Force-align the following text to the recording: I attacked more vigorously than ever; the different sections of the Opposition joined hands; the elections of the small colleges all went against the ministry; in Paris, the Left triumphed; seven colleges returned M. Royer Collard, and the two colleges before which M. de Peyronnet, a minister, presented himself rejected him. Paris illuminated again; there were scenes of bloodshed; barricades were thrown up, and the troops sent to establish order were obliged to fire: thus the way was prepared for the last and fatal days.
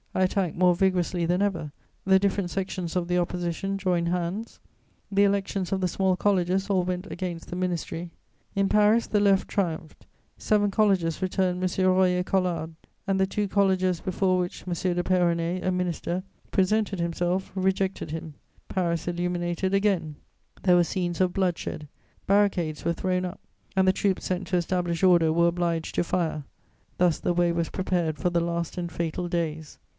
I 0.15 0.23
attacked 0.23 0.55
more 0.57 0.75
vigorously 0.75 1.25
than 1.25 1.41
ever; 1.43 1.71
the 2.05 2.19
different 2.19 2.49
sections 2.49 2.95
of 2.95 3.07
the 3.07 3.19
Opposition 3.19 3.77
joined 3.77 4.09
hands; 4.09 4.59
the 5.11 5.23
elections 5.23 5.71
of 5.71 5.79
the 5.79 5.87
small 5.87 6.17
colleges 6.17 6.69
all 6.71 6.83
went 6.83 7.09
against 7.09 7.49
the 7.49 7.55
ministry; 7.55 8.09
in 8.55 8.67
Paris, 8.67 9.05
the 9.07 9.19
Left 9.21 9.47
triumphed; 9.47 10.07
seven 10.37 10.69
colleges 10.69 11.21
returned 11.21 11.63
M. 11.63 11.85
Royer 11.85 12.23
Collard, 12.23 12.73
and 13.07 13.19
the 13.19 13.27
two 13.27 13.47
colleges 13.47 14.01
before 14.01 14.39
which 14.39 14.65
M. 14.67 14.73
de 14.73 15.03
Peyronnet, 15.03 15.63
a 15.63 15.71
minister, 15.71 16.23
presented 16.49 16.99
himself 16.99 17.51
rejected 17.55 18.09
him. 18.11 18.33
Paris 18.67 19.07
illuminated 19.07 19.73
again; 19.73 20.15
there 20.63 20.75
were 20.75 20.83
scenes 20.83 21.21
of 21.21 21.31
bloodshed; 21.31 21.87
barricades 22.25 22.83
were 22.83 22.91
thrown 22.93 23.23
up, 23.23 23.39
and 23.77 23.87
the 23.87 23.93
troops 23.93 24.25
sent 24.25 24.47
to 24.47 24.57
establish 24.57 25.03
order 25.03 25.31
were 25.31 25.47
obliged 25.47 25.95
to 25.95 26.03
fire: 26.03 26.43
thus 26.97 27.19
the 27.19 27.33
way 27.35 27.51
was 27.51 27.69
prepared 27.69 28.17
for 28.17 28.31
the 28.31 28.41
last 28.41 28.77
and 28.77 28.91
fatal 28.91 29.29
days. 29.29 29.77